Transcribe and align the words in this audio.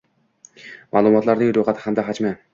ma’lumotlarning 0.97 1.53
ro‘yxati 1.59 1.87
hamda 1.87 2.09
hajmi 2.11 2.35